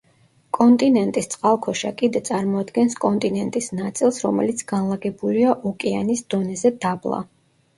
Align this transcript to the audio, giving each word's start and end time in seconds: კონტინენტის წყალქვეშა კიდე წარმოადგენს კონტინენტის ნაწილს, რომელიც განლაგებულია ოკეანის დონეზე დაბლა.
კონტინენტის 0.57 1.27
წყალქვეშა 1.33 1.91
კიდე 1.99 2.21
წარმოადგენს 2.29 2.97
კონტინენტის 3.03 3.69
ნაწილს, 3.81 4.23
რომელიც 4.27 4.65
განლაგებულია 4.73 5.55
ოკეანის 5.73 6.25
დონეზე 6.35 6.75
დაბლა. 6.87 7.23